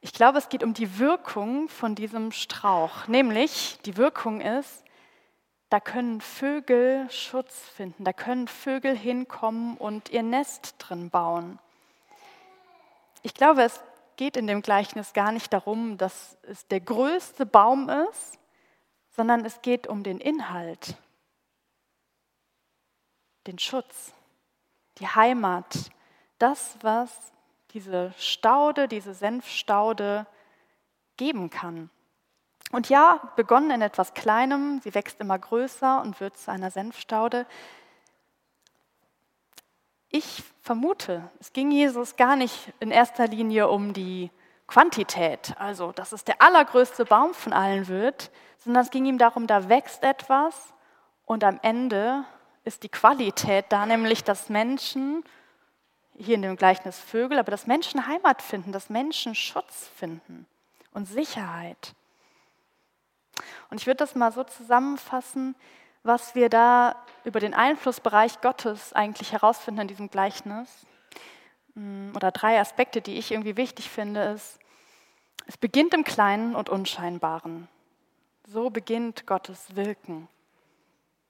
Ich 0.00 0.12
glaube, 0.12 0.38
es 0.38 0.48
geht 0.48 0.64
um 0.64 0.74
die 0.74 0.98
Wirkung 0.98 1.68
von 1.68 1.94
diesem 1.94 2.32
Strauch, 2.32 3.06
nämlich 3.06 3.78
die 3.84 3.96
Wirkung 3.96 4.40
ist, 4.40 4.84
da 5.68 5.80
können 5.80 6.20
Vögel 6.20 7.10
Schutz 7.10 7.54
finden, 7.68 8.04
da 8.04 8.12
können 8.12 8.48
Vögel 8.48 8.96
hinkommen 8.96 9.76
und 9.76 10.08
ihr 10.10 10.22
Nest 10.22 10.76
drin 10.78 11.10
bauen. 11.10 11.58
Ich 13.22 13.34
glaube, 13.34 13.62
es 13.62 13.82
geht 14.16 14.36
in 14.36 14.46
dem 14.46 14.62
Gleichnis 14.62 15.12
gar 15.12 15.32
nicht 15.32 15.52
darum, 15.52 15.98
dass 15.98 16.38
es 16.42 16.66
der 16.68 16.80
größte 16.80 17.46
Baum 17.46 17.88
ist, 17.88 18.38
sondern 19.10 19.44
es 19.44 19.60
geht 19.62 19.86
um 19.86 20.02
den 20.02 20.20
Inhalt, 20.20 20.96
den 23.46 23.58
Schutz, 23.58 24.12
die 24.98 25.06
Heimat, 25.06 25.90
das, 26.38 26.76
was 26.82 27.32
diese 27.70 28.14
Staude, 28.16 28.88
diese 28.88 29.14
Senfstaude 29.14 30.26
geben 31.16 31.50
kann. 31.50 31.90
Und 32.70 32.88
ja, 32.88 33.32
begonnen 33.36 33.70
in 33.70 33.82
etwas 33.82 34.14
Kleinem, 34.14 34.80
sie 34.82 34.94
wächst 34.94 35.20
immer 35.20 35.38
größer 35.38 36.02
und 36.02 36.20
wird 36.20 36.36
zu 36.36 36.50
einer 36.50 36.70
Senfstaude. 36.70 37.46
Ich 40.10 40.42
vermute, 40.62 41.30
es 41.40 41.52
ging 41.52 41.70
Jesus 41.70 42.16
gar 42.16 42.36
nicht 42.36 42.72
in 42.80 42.90
erster 42.90 43.26
Linie 43.26 43.68
um 43.68 43.92
die 43.92 44.30
Quantität, 44.66 45.54
also 45.58 45.92
dass 45.92 46.12
es 46.12 46.24
der 46.24 46.42
allergrößte 46.42 47.06
Baum 47.06 47.32
von 47.32 47.54
allen 47.54 47.88
wird, 47.88 48.30
sondern 48.58 48.84
es 48.84 48.90
ging 48.90 49.06
ihm 49.06 49.18
darum, 49.18 49.46
da 49.46 49.68
wächst 49.70 50.02
etwas 50.02 50.74
und 51.24 51.42
am 51.42 51.58
Ende 51.62 52.24
ist 52.64 52.82
die 52.82 52.90
Qualität 52.90 53.66
da, 53.70 53.86
nämlich 53.86 54.24
dass 54.24 54.50
Menschen, 54.50 55.24
hier 56.16 56.34
in 56.34 56.42
dem 56.42 56.56
Gleichnis 56.56 56.98
Vögel, 56.98 57.38
aber 57.38 57.50
dass 57.50 57.66
Menschen 57.66 58.06
Heimat 58.06 58.42
finden, 58.42 58.72
dass 58.72 58.90
Menschen 58.90 59.34
Schutz 59.34 59.90
finden 59.96 60.46
und 60.92 61.06
Sicherheit. 61.06 61.94
Und 63.70 63.80
ich 63.80 63.86
würde 63.86 63.98
das 63.98 64.14
mal 64.14 64.32
so 64.32 64.44
zusammenfassen, 64.44 65.54
was 66.02 66.34
wir 66.34 66.48
da 66.48 66.96
über 67.24 67.40
den 67.40 67.54
Einflussbereich 67.54 68.40
Gottes 68.40 68.92
eigentlich 68.92 69.32
herausfinden 69.32 69.82
in 69.82 69.88
diesem 69.88 70.10
Gleichnis. 70.10 70.86
Mm, 71.74 72.12
oder 72.14 72.30
drei 72.30 72.60
Aspekte, 72.60 73.00
die 73.00 73.18
ich 73.18 73.30
irgendwie 73.30 73.56
wichtig 73.56 73.90
finde, 73.90 74.22
ist, 74.22 74.58
es 75.46 75.56
beginnt 75.56 75.94
im 75.94 76.04
Kleinen 76.04 76.54
und 76.54 76.68
Unscheinbaren. 76.68 77.68
So 78.46 78.70
beginnt 78.70 79.26
Gottes 79.26 79.76
Wirken. 79.76 80.28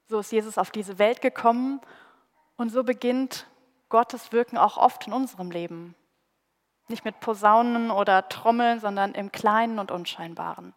So 0.08 0.20
ist 0.20 0.32
Jesus 0.32 0.58
auf 0.58 0.70
diese 0.70 0.98
Welt 0.98 1.20
gekommen 1.20 1.80
und 2.56 2.70
so 2.70 2.82
beginnt 2.82 3.46
Gottes 3.88 4.32
Wirken 4.32 4.58
auch 4.58 4.76
oft 4.76 5.06
in 5.06 5.12
unserem 5.12 5.50
Leben. 5.50 5.94
Nicht 6.88 7.04
mit 7.04 7.20
Posaunen 7.20 7.90
oder 7.90 8.28
Trommeln, 8.28 8.80
sondern 8.80 9.14
im 9.14 9.30
Kleinen 9.30 9.78
und 9.78 9.90
Unscheinbaren. 9.90 10.72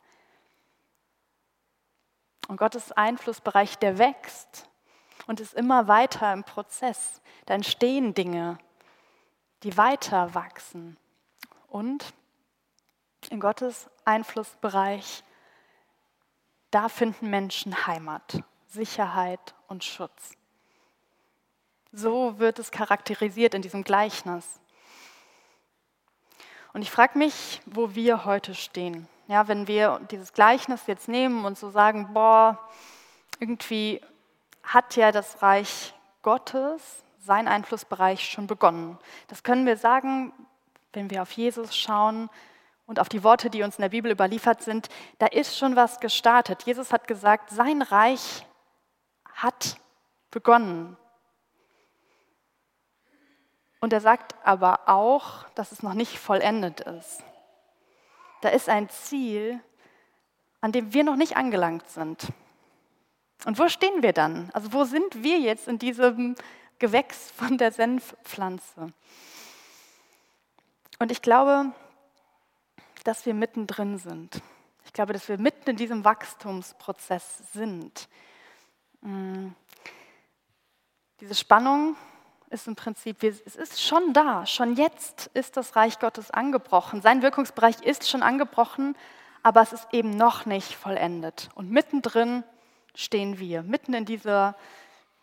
Und 2.52 2.58
Gottes 2.58 2.92
Einflussbereich, 2.92 3.78
der 3.78 3.98
wächst 3.98 4.68
und 5.26 5.40
ist 5.40 5.54
immer 5.54 5.88
weiter 5.88 6.34
im 6.34 6.44
Prozess. 6.44 7.22
Da 7.46 7.54
entstehen 7.54 8.14
Dinge, 8.14 8.58
die 9.64 9.78
weiter 9.78 10.36
wachsen. 10.36 10.98
Und 11.70 12.14
in 13.30 13.40
Gottes 13.40 13.90
Einflussbereich, 14.04 15.24
da 16.72 16.90
finden 16.90 17.30
Menschen 17.30 17.88
Heimat, 17.88 18.44
Sicherheit 18.68 19.56
und 19.70 19.86
Schutz. 19.86 20.34
So 21.94 22.38
wird 22.38 22.60
es 22.60 22.70
charakterisiert 22.70 23.54
in 23.54 23.62
diesem 23.62 23.86
Gleichnis. 23.86 24.60
Und 26.74 26.82
ich 26.82 26.92
frage 26.92 27.18
mich, 27.18 27.62
wo 27.66 27.96
wir 27.96 28.26
heute 28.26 28.56
stehen. 28.56 29.08
Ja, 29.28 29.48
wenn 29.48 29.68
wir 29.68 30.02
dieses 30.12 30.34
Gleichnis 30.34 30.88
jetzt 30.88 31.08
nehmen 31.08 31.46
und 31.46 31.58
so 31.58 31.70
sagen, 31.70 32.14
boah, 32.14 32.60
irgendwie 33.40 34.02
hat 34.64 34.96
ja 34.96 35.12
das 35.12 35.42
Reich 35.42 35.94
Gottes, 36.22 37.04
sein 37.20 37.48
Einflussbereich 37.48 38.30
schon 38.30 38.48
begonnen. 38.48 38.98
Das 39.28 39.44
können 39.44 39.66
wir 39.66 39.78
sagen, 39.78 40.34
wenn 40.94 41.10
wir 41.10 41.22
auf 41.22 41.32
Jesus 41.32 41.76
schauen 41.76 42.30
und 42.86 43.00
auf 43.00 43.10
die 43.10 43.24
Worte, 43.24 43.50
die 43.50 43.64
uns 43.64 43.78
in 43.78 43.84
der 43.84 43.90
Bibel 43.90 44.12
überliefert 44.12 44.64
sind. 44.64 44.90
Da 45.20 45.28
ist 45.28 45.58
schon 45.58 45.76
was 45.76 46.00
gestartet. 46.00 46.64
Jesus 46.64 46.92
hat 46.92 47.08
gesagt, 47.08 47.50
sein 47.52 47.82
Reich 47.82 48.46
hat 49.34 49.78
begonnen. 50.30 50.98
Und 53.80 53.94
er 53.94 54.02
sagt 54.02 54.36
aber 54.44 54.82
auch, 54.88 55.48
dass 55.56 55.72
es 55.72 55.84
noch 55.84 55.94
nicht 55.94 56.20
vollendet 56.20 56.82
ist 56.82 57.24
da 58.42 58.50
ist 58.50 58.70
ein 58.70 58.90
Ziel, 58.90 59.60
an 60.60 60.72
dem 60.72 60.94
wir 60.94 61.04
noch 61.04 61.16
nicht 61.16 61.38
angelangt 61.38 61.88
sind. 61.90 62.28
Und 63.46 63.58
wo 63.58 63.68
stehen 63.70 64.04
wir 64.04 64.14
dann? 64.14 64.50
Also 64.54 64.74
wo 64.74 64.84
sind 64.84 65.24
wir 65.24 65.40
jetzt 65.40 65.68
in 65.68 65.80
diesem 65.80 66.36
Gewächs 66.80 67.32
von 67.32 67.58
der 67.58 67.72
Senfpflanze? 67.72 68.94
Und 71.00 71.12
ich 71.12 71.22
glaube, 71.22 71.72
dass 73.04 73.26
wir 73.26 73.34
mittendrin 73.34 73.98
sind. 73.98 74.42
Ich 74.86 74.94
glaube, 74.94 75.14
dass 75.14 75.28
wir 75.28 75.40
mitten 75.40 75.72
in 75.72 75.76
diesem 75.78 76.04
Wachstumsprozess 76.04 77.54
sind. 77.54 78.08
Mm. 79.02 79.48
Diese 81.20 81.36
Spannung 81.36 81.96
ist 82.52 82.68
im 82.68 82.76
Prinzip, 82.76 83.24
es 83.24 83.56
ist 83.56 83.82
schon 83.82 84.14
da, 84.14 84.46
schon 84.46 84.76
jetzt 84.76 85.32
ist 85.34 85.58
das 85.58 85.76
Reich 85.76 86.00
Gottes 86.00 86.32
angebrochen. 86.32 87.02
Sein 87.02 87.22
Wirkungsbereich 87.22 87.82
ist 87.82 88.10
schon 88.10 88.24
angebrochen, 88.24 88.96
aber 89.42 89.62
es 89.62 89.74
ist 89.74 89.88
eben 89.92 90.12
noch 90.12 90.46
nicht 90.46 90.74
vollendet. 90.74 91.50
Und 91.56 91.72
mittendrin 91.72 92.44
stehen 92.94 93.40
wir, 93.40 93.64
mitten 93.64 93.94
in 93.94 94.06
dieser, 94.06 94.56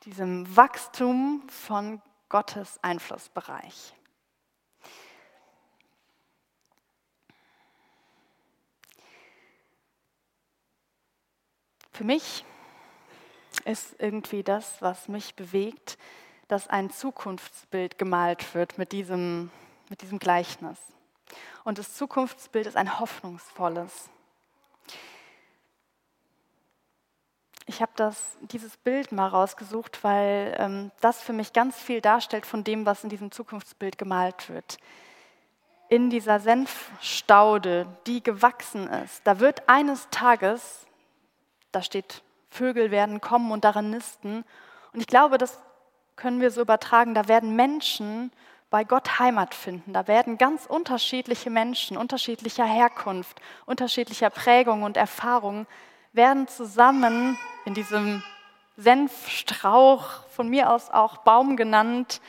diesem 0.04 0.56
Wachstum 0.56 1.42
von 1.48 2.00
Gottes 2.28 2.78
Einflussbereich. 2.82 3.94
Für 11.92 12.04
mich 12.04 12.44
ist 13.64 13.96
irgendwie 13.98 14.42
das, 14.42 14.80
was 14.80 15.08
mich 15.08 15.34
bewegt, 15.34 15.98
dass 16.48 16.68
ein 16.68 16.90
Zukunftsbild 16.90 17.98
gemalt 17.98 18.54
wird 18.54 18.78
mit 18.78 18.92
diesem, 18.92 19.50
mit 19.88 20.02
diesem 20.02 20.18
Gleichnis. 20.18 20.78
Und 21.64 21.78
das 21.78 21.94
Zukunftsbild 21.94 22.66
ist 22.66 22.76
ein 22.76 22.98
hoffnungsvolles. 22.98 24.10
ich 27.68 27.82
habe 27.82 28.12
dieses 28.40 28.76
Bild 28.78 29.12
mal 29.12 29.28
rausgesucht, 29.28 30.02
weil 30.02 30.56
ähm, 30.58 30.90
das 31.00 31.20
für 31.20 31.34
mich 31.34 31.52
ganz 31.52 31.76
viel 31.76 32.00
darstellt 32.00 32.46
von 32.46 32.64
dem, 32.64 32.86
was 32.86 33.04
in 33.04 33.10
diesem 33.10 33.30
Zukunftsbild 33.30 33.98
gemalt 33.98 34.48
wird. 34.48 34.78
In 35.90 36.08
dieser 36.08 36.40
Senfstaude, 36.40 37.86
die 38.06 38.22
gewachsen 38.22 38.88
ist, 38.88 39.20
da 39.24 39.38
wird 39.38 39.68
eines 39.68 40.08
Tages, 40.10 40.86
da 41.70 41.82
steht, 41.82 42.22
Vögel 42.50 42.90
werden 42.90 43.20
kommen 43.20 43.52
und 43.52 43.64
darin 43.64 43.90
nisten. 43.90 44.44
Und 44.94 45.00
ich 45.00 45.06
glaube, 45.06 45.36
das 45.36 45.60
können 46.18 46.40
wir 46.40 46.50
so 46.50 46.60
übertragen, 46.60 47.14
da 47.14 47.28
werden 47.28 47.56
Menschen 47.56 48.30
bei 48.70 48.84
Gott 48.84 49.18
Heimat 49.18 49.54
finden. 49.54 49.94
Da 49.94 50.06
werden 50.08 50.36
ganz 50.36 50.66
unterschiedliche 50.66 51.48
Menschen, 51.48 51.96
unterschiedlicher 51.96 52.66
Herkunft, 52.66 53.40
unterschiedlicher 53.64 54.28
Prägung 54.28 54.82
und 54.82 54.96
Erfahrung, 54.96 55.66
werden 56.12 56.48
zusammen 56.48 57.38
in 57.64 57.74
diesem 57.74 58.22
Senfstrauch, 58.76 60.26
von 60.28 60.48
mir 60.48 60.70
aus 60.70 60.90
auch 60.90 61.18
Baum 61.18 61.56
genannt, 61.56 62.20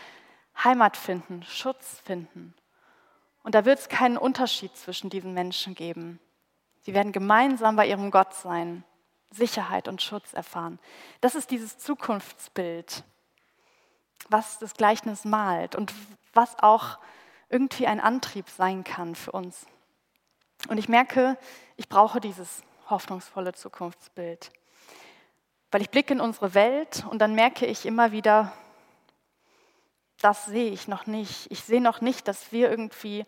Heimat 0.63 0.95
finden, 0.95 1.43
Schutz 1.43 2.01
finden. 2.05 2.53
Und 3.43 3.55
da 3.55 3.65
wird 3.65 3.79
es 3.79 3.89
keinen 3.89 4.17
Unterschied 4.17 4.75
zwischen 4.77 5.09
diesen 5.09 5.33
Menschen 5.33 5.75
geben. 5.75 6.19
Sie 6.81 6.93
werden 6.93 7.11
gemeinsam 7.11 7.75
bei 7.75 7.87
ihrem 7.87 8.11
Gott 8.11 8.33
sein, 8.33 8.83
Sicherheit 9.31 9.87
und 9.87 10.01
Schutz 10.01 10.33
erfahren. 10.33 10.79
Das 11.21 11.35
ist 11.35 11.51
dieses 11.51 11.77
Zukunftsbild, 11.77 13.03
was 14.27 14.59
das 14.59 14.73
Gleichnis 14.73 15.25
malt 15.25 15.75
und 15.75 15.93
was 16.33 16.59
auch 16.59 16.97
irgendwie 17.49 17.87
ein 17.87 17.99
Antrieb 17.99 18.49
sein 18.49 18.83
kann 18.83 19.15
für 19.15 19.31
uns. 19.31 19.65
Und 20.67 20.77
ich 20.77 20.89
merke, 20.89 21.37
ich 21.77 21.87
brauche 21.89 22.19
dieses 22.19 22.63
hoffnungsvolle 22.89 23.53
Zukunftsbild. 23.53 24.51
Weil 25.71 25.81
ich 25.81 25.89
blicke 25.89 26.13
in 26.13 26.21
unsere 26.21 26.53
Welt 26.53 27.05
und 27.09 27.19
dann 27.19 27.35
merke 27.35 27.65
ich 27.65 27.85
immer 27.85 28.11
wieder, 28.11 28.51
das 30.21 30.45
sehe 30.45 30.71
ich 30.71 30.87
noch 30.87 31.05
nicht. 31.05 31.49
Ich 31.51 31.63
sehe 31.63 31.81
noch 31.81 32.01
nicht, 32.01 32.27
dass 32.27 32.51
wir 32.51 32.69
irgendwie 32.69 33.25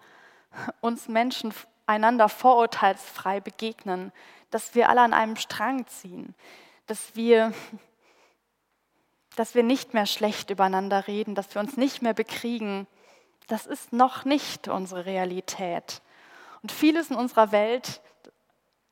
uns 0.81 1.07
Menschen 1.07 1.53
einander 1.85 2.29
vorurteilsfrei 2.29 3.39
begegnen, 3.39 4.11
dass 4.49 4.75
wir 4.75 4.89
alle 4.89 5.01
an 5.01 5.13
einem 5.13 5.35
Strang 5.37 5.87
ziehen, 5.87 6.35
dass 6.87 7.15
wir, 7.15 7.53
dass 9.35 9.55
wir 9.55 9.63
nicht 9.63 9.93
mehr 9.93 10.05
schlecht 10.05 10.49
übereinander 10.49 11.07
reden, 11.07 11.35
dass 11.35 11.53
wir 11.53 11.61
uns 11.61 11.77
nicht 11.77 12.01
mehr 12.01 12.13
bekriegen. 12.13 12.87
Das 13.47 13.65
ist 13.65 13.93
noch 13.93 14.25
nicht 14.25 14.67
unsere 14.67 15.05
Realität. 15.05 16.01
Und 16.61 16.71
vieles 16.71 17.09
in 17.09 17.15
unserer 17.15 17.51
Welt 17.51 18.01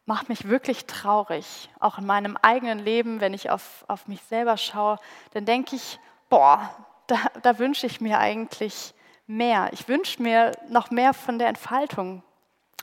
macht 0.05 0.29
mich 0.29 0.47
wirklich 0.47 0.85
traurig. 0.85 1.69
Auch 1.79 1.99
in 1.99 2.05
meinem 2.05 2.35
eigenen 2.37 2.79
Leben, 2.79 3.21
wenn 3.21 3.33
ich 3.33 3.51
auf, 3.51 3.85
auf 3.87 4.07
mich 4.07 4.21
selber 4.23 4.57
schaue, 4.57 4.97
dann 5.33 5.45
denke 5.45 5.75
ich, 5.75 5.99
boah, 6.29 6.75
da, 7.07 7.17
da 7.43 7.59
wünsche 7.59 7.85
ich 7.85 8.01
mir 8.01 8.19
eigentlich 8.19 8.93
mehr. 9.27 9.69
Ich 9.71 9.87
wünsche 9.87 10.21
mir 10.21 10.51
noch 10.69 10.89
mehr 10.89 11.13
von 11.13 11.37
der 11.37 11.47
Entfaltung 11.47 12.23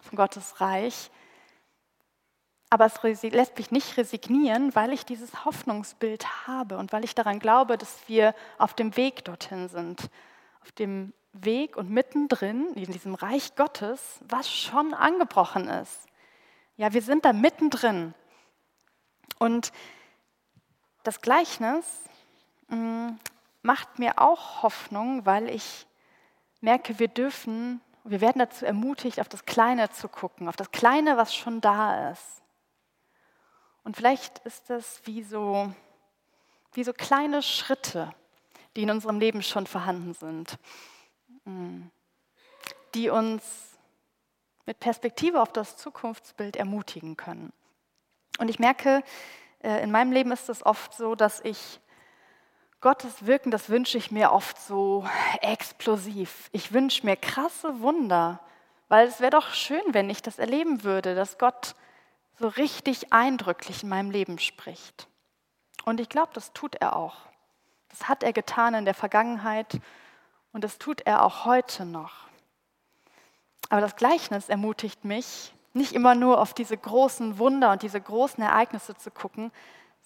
von 0.03 0.17
Gottes 0.17 0.61
Reich. 0.61 1.11
Aber 2.69 2.87
es 2.87 3.01
lässt 3.23 3.57
mich 3.59 3.71
nicht 3.71 3.97
resignieren, 3.97 4.75
weil 4.75 4.93
ich 4.93 5.05
dieses 5.05 5.45
Hoffnungsbild 5.45 6.47
habe 6.47 6.79
und 6.79 6.93
weil 6.93 7.05
ich 7.05 7.15
daran 7.15 7.39
glaube, 7.39 7.79
dass 7.79 8.09
wir 8.09 8.35
auf 8.59 8.75
dem 8.75 8.97
Weg 8.97 9.25
dorthin 9.25 9.69
sind. 9.69 10.11
Auf 10.63 10.73
dem 10.73 11.13
Weg 11.33 11.77
und 11.77 11.91
mittendrin 11.91 12.73
in 12.75 12.91
diesem 12.91 13.15
Reich 13.15 13.55
Gottes, 13.55 14.21
was 14.29 14.51
schon 14.51 14.95
angebrochen 14.95 15.69
ist. 15.69 16.07
Ja, 16.77 16.93
wir 16.93 17.03
sind 17.03 17.25
da 17.25 17.33
mittendrin. 17.33 18.15
Und 19.39 19.73
das 21.05 21.21
Gleichnis 21.21 21.85
mm, 22.69 23.11
macht 23.63 23.99
mir 23.99 24.19
auch 24.19 24.63
Hoffnung, 24.63 25.25
weil 25.25 25.49
ich 25.51 25.87
merke, 26.61 26.99
wir 26.99 27.09
dürfen, 27.09 27.81
wir 28.05 28.21
werden 28.21 28.39
dazu 28.39 28.67
ermutigt, 28.67 29.21
auf 29.21 29.29
das 29.29 29.45
Kleine 29.45 29.91
zu 29.91 30.09
gucken, 30.09 30.49
auf 30.49 30.57
das 30.57 30.73
Kleine, 30.73 31.17
was 31.17 31.35
schon 31.35 31.61
da 31.61 32.11
ist. 32.11 32.43
Und 33.87 33.97
vielleicht 33.97 34.41
ist 34.41 34.69
das 34.69 35.01
wie 35.05 35.23
so, 35.23 35.73
wie 36.73 36.83
so 36.83 36.93
kleine 36.93 37.41
Schritte, 37.41 38.13
die 38.75 38.83
in 38.83 38.91
unserem 38.91 39.21
Leben 39.21 39.45
schon 39.45 39.65
vorhanden 39.69 40.13
sind, 40.13 40.59
mm, 41.45 41.83
die 42.97 43.11
uns 43.11 43.79
mit 44.65 44.81
Perspektive 44.81 45.41
auf 45.41 45.53
das 45.53 45.77
Zukunftsbild 45.77 46.57
ermutigen 46.57 47.17
können. 47.17 47.53
Und 48.41 48.49
ich 48.49 48.59
merke, 48.59 49.05
äh, 49.63 49.85
in 49.85 49.93
meinem 49.93 50.11
Leben 50.11 50.33
ist 50.33 50.49
es 50.49 50.67
oft 50.67 50.93
so, 50.93 51.15
dass 51.15 51.41
ich 51.45 51.79
Gottes 52.81 53.25
Wirken, 53.25 53.53
das 53.53 53.71
wünsche 53.71 53.99
ich 53.99 54.11
mir 54.11 54.33
oft 54.33 54.59
so 54.59 55.07
explosiv. 55.43 56.51
Ich 56.51 56.73
wünsche 56.73 57.07
mir 57.07 57.15
krasse 57.15 57.81
Wunder, 57.83 58.41
weil 58.89 59.07
es 59.07 59.21
wäre 59.21 59.31
doch 59.31 59.55
schön, 59.55 59.83
wenn 59.91 60.11
ich 60.11 60.23
das 60.23 60.41
erleben 60.41 60.83
würde, 60.83 61.15
dass 61.15 61.39
Gott 61.39 61.77
so 62.39 62.49
richtig 62.49 63.13
eindrücklich 63.13 63.83
in 63.83 63.89
meinem 63.89 64.11
Leben 64.11 64.39
spricht. 64.39 65.09
Und 65.85 66.01
ich 66.01 66.09
glaube, 66.09 66.31
das 66.35 66.53
tut 66.53 66.75
er 66.77 66.97
auch. 66.97 67.17
Das 67.89 68.09
hat 68.09 68.23
er 68.23 68.33
getan 68.33 68.75
in 68.75 68.85
der 68.85 68.95
Vergangenheit 68.95 69.81
und 70.53 70.65
das 70.65 70.79
tut 70.79 71.03
er 71.03 71.25
auch 71.25 71.45
heute 71.45 71.85
noch. 71.85 72.27
Aber 73.69 73.81
das 73.81 73.97
Gleichnis 73.97 74.49
ermutigt 74.49 75.05
mich, 75.05 75.53
nicht 75.73 75.93
immer 75.93 76.15
nur 76.15 76.41
auf 76.41 76.55
diese 76.55 76.77
großen 76.77 77.39
Wunder 77.39 77.73
und 77.73 77.83
diese 77.83 78.01
großen 78.01 78.43
Ereignisse 78.43 78.97
zu 78.97 79.11
gucken, 79.11 79.53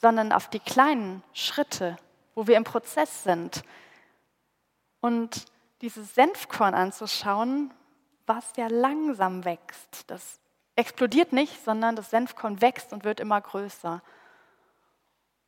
sondern 0.01 0.33
auf 0.33 0.49
die 0.49 0.61
kleinen 0.61 1.23
Schritte, 1.33 1.97
wo 2.35 2.47
wir 2.47 2.57
im 2.57 2.65
Prozess 2.65 3.23
sind. 3.23 3.63
Und 5.01 5.47
dieses 5.81 6.15
Senfkorn 6.15 6.75
anzuschauen, 6.75 7.73
was 8.27 8.45
ja 8.57 8.67
langsam 8.69 9.45
wächst. 9.45 10.11
Das 10.11 10.41
explodiert 10.77 11.33
nicht, 11.33 11.65
sondern 11.65 11.97
das 11.97 12.11
Senfkorn 12.11 12.61
wächst 12.61 12.93
und 12.93 13.05
wird 13.05 13.21
immer 13.21 13.41
größer. 13.41 14.03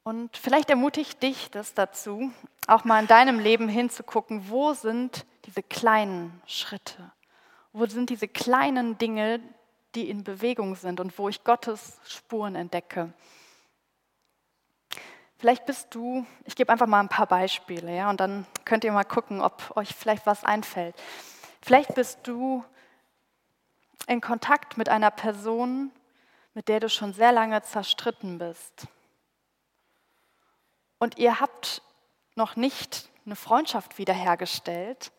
Und 0.05 0.37
vielleicht 0.37 0.69
ermutigt 0.71 1.23
dich 1.23 1.51
das 1.51 1.75
dazu, 1.75 2.33
auch 2.67 2.85
mal 2.85 3.01
in 3.01 3.07
deinem 3.07 3.39
Leben 3.39 3.69
hinzugucken, 3.69 4.49
wo 4.49 4.75
sind 4.75 5.25
diese 5.45 5.63
kleinen 5.63 6.43
Schritte? 6.47 7.13
Wo 7.73 7.87
sind 7.87 8.11
diese 8.11 8.29
kleinen 8.29 8.99
Dinge, 8.99 9.41
die 9.95 10.11
in 10.11 10.25
Bewegung 10.25 10.75
sind 10.75 10.99
und 11.01 11.17
wo 11.19 11.29
ich 11.29 11.45
Gottes 11.45 12.01
Spuren 12.05 12.57
entdecke? 12.57 13.13
Vielleicht 15.39 15.67
bist 15.67 15.95
du, 15.95 16.27
ich 16.45 16.55
gebe 16.55 16.71
einfach 16.71 16.87
mal 16.87 17.01
ein 17.01 17.09
paar 17.09 17.27
Beispiele, 17.27 17.95
ja, 17.97 18.11
und 18.11 18.21
dann 18.21 18.47
könnt 18.65 18.85
ihr 18.85 18.93
mal 18.93 19.05
gucken, 19.05 19.41
ob 19.41 19.77
euch 19.77 19.95
vielleicht 19.95 20.27
was 20.27 20.45
einfällt. 20.45 20.95
Vielleicht 21.61 21.95
bist 21.95 22.21
du 22.25 22.65
in 24.07 24.21
Kontakt 24.21 24.77
mit 24.77 24.89
einer 24.89 25.11
Person, 25.11 25.91
mit 26.55 26.69
der 26.69 26.81
du 26.81 26.89
schon 26.89 27.13
sehr 27.13 27.33
lange 27.33 27.63
zerstritten 27.63 28.39
bist. 28.39 28.87
Und 30.99 31.19
ihr 31.19 31.41
habt 31.41 31.83
noch 32.35 32.57
nicht 32.57 33.09
eine 33.27 33.37
Freundschaft 33.37 33.99
wiederhergestellt, 33.99 35.13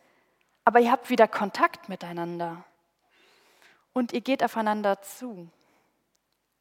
aber 0.64 0.80
ihr 0.80 0.90
habt 0.90 1.10
wieder 1.10 1.28
Kontakt 1.28 1.88
miteinander 1.88 2.64
und 3.92 4.12
ihr 4.12 4.20
geht 4.20 4.42
aufeinander 4.44 5.00
zu. 5.02 5.48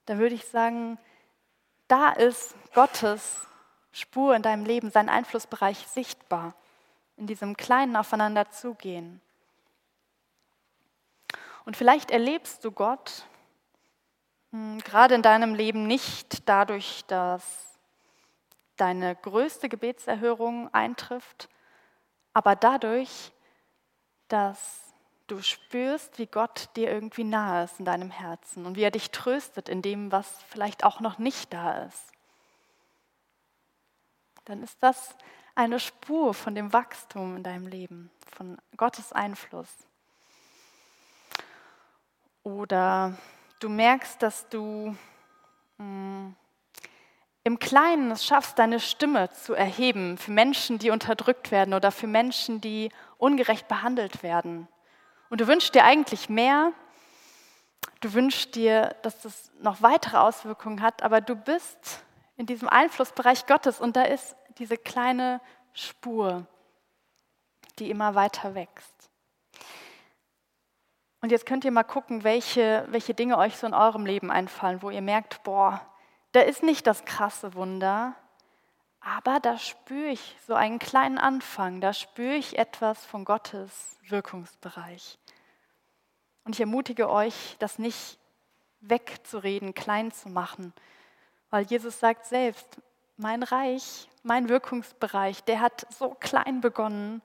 Da 0.05 0.17
würde 0.17 0.35
ich 0.35 0.45
sagen, 0.45 0.97
da 1.87 2.11
ist 2.11 2.55
Gottes 2.73 3.47
Spur 3.91 4.35
in 4.35 4.41
deinem 4.41 4.65
Leben, 4.65 4.89
sein 4.89 5.09
Einflussbereich 5.09 5.87
sichtbar, 5.87 6.55
in 7.17 7.27
diesem 7.27 7.55
kleinen 7.57 7.95
Aufeinander 7.95 8.49
zugehen. 8.49 9.21
Und 11.65 11.77
vielleicht 11.77 12.11
erlebst 12.11 12.63
du 12.65 12.71
Gott 12.71 13.25
hm, 14.51 14.79
gerade 14.79 15.15
in 15.15 15.21
deinem 15.21 15.55
Leben 15.55 15.87
nicht 15.87 16.47
dadurch, 16.47 17.03
dass 17.07 17.77
deine 18.77 19.15
größte 19.15 19.69
Gebetserhörung 19.69 20.73
eintrifft, 20.73 21.49
aber 22.33 22.55
dadurch, 22.55 23.31
dass 24.27 24.93
du 25.27 25.41
spürst, 25.41 26.19
wie 26.19 26.25
Gott 26.25 26.69
dir 26.75 26.91
irgendwie 26.91 27.23
nahe 27.23 27.63
ist 27.63 27.79
in 27.79 27.85
deinem 27.85 28.11
Herzen 28.11 28.65
und 28.65 28.75
wie 28.75 28.83
er 28.83 28.91
dich 28.91 29.11
tröstet 29.11 29.69
in 29.69 29.81
dem, 29.81 30.11
was 30.11 30.41
vielleicht 30.49 30.83
auch 30.83 30.99
noch 30.99 31.17
nicht 31.17 31.53
da 31.53 31.83
ist. 31.83 32.11
Dann 34.45 34.61
ist 34.61 34.81
das 34.81 35.15
eine 35.55 35.79
Spur 35.79 36.33
von 36.33 36.55
dem 36.55 36.73
Wachstum 36.73 37.37
in 37.37 37.43
deinem 37.43 37.67
Leben, 37.67 38.11
von 38.35 38.57
Gottes 38.75 39.13
Einfluss. 39.13 39.87
Oder 42.43 43.17
du 43.59 43.69
merkst, 43.69 44.21
dass 44.21 44.49
du 44.49 44.95
hm, 45.77 46.35
im 47.45 47.59
Kleinen 47.59 48.11
es 48.11 48.25
schaffst, 48.25 48.59
deine 48.59 48.79
Stimme 48.79 49.29
zu 49.31 49.53
erheben 49.53 50.17
für 50.17 50.31
Menschen, 50.31 50.79
die 50.79 50.91
unterdrückt 50.91 51.51
werden 51.51 51.73
oder 51.73 51.91
für 51.91 52.07
Menschen, 52.07 52.61
die 52.61 52.89
ungerecht 53.17 53.67
behandelt 53.67 54.23
werden. 54.23 54.67
Und 55.29 55.41
du 55.41 55.47
wünschst 55.47 55.75
dir 55.75 55.83
eigentlich 55.83 56.29
mehr, 56.29 56.71
du 58.01 58.13
wünschst 58.13 58.55
dir, 58.55 58.95
dass 59.01 59.21
das 59.21 59.51
noch 59.59 59.81
weitere 59.81 60.17
Auswirkungen 60.17 60.81
hat, 60.81 61.03
aber 61.03 61.21
du 61.21 61.35
bist 61.35 62.03
in 62.37 62.45
diesem 62.45 62.69
Einflussbereich 62.69 63.45
Gottes 63.45 63.79
und 63.79 63.95
da 63.95 64.03
ist 64.03 64.35
diese 64.57 64.77
kleine 64.77 65.41
Spur, 65.73 66.45
die 67.79 67.89
immer 67.89 68.15
weiter 68.15 68.55
wächst. 68.55 69.09
Und 71.23 71.31
jetzt 71.31 71.45
könnt 71.45 71.63
ihr 71.63 71.71
mal 71.71 71.83
gucken, 71.83 72.25
welche, 72.25 72.85
welche 72.89 73.13
Dinge 73.13 73.37
euch 73.37 73.55
so 73.55 73.65
in 73.65 73.73
eurem 73.73 74.05
Leben 74.05 74.29
einfallen, 74.29 74.81
wo 74.81 74.89
ihr 74.89 75.01
merkt, 75.01 75.41
boah, 75.43 75.79
da 76.33 76.41
ist 76.41 76.63
nicht 76.63 76.85
das 76.85 77.05
krasse 77.05 77.53
Wunder, 77.53 78.13
aber 78.99 79.39
da 79.39 79.57
spüre 79.57 80.09
ich 80.09 80.35
so 80.45 80.53
einen 80.53 80.79
kleinen 80.79 81.17
Anfang, 81.17 81.79
da 81.79 81.93
spüre 81.93 82.33
ich 82.33 82.57
etwas 82.57 83.05
von 83.05 83.23
Gottes 83.23 83.97
Wirkungsbereich. 84.09 85.17
Und 86.43 86.55
ich 86.55 86.59
ermutige 86.59 87.09
euch, 87.09 87.55
das 87.59 87.79
nicht 87.79 88.19
wegzureden, 88.81 89.73
klein 89.73 90.11
zu 90.11 90.27
machen, 90.27 90.73
weil 91.51 91.63
Jesus 91.63 92.01
sagt 92.01 92.25
selbst, 92.25 92.81
mein 93.15 93.43
Reich, 93.43 94.09
mein 94.23 94.49
Wirkungsbereich, 94.49 95.41
der 95.45 95.61
hat 95.61 95.87
so 95.89 96.09
klein 96.09 96.59
begonnen 96.59 97.21